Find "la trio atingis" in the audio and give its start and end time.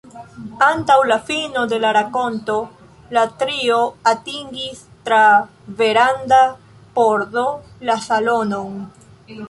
3.17-4.83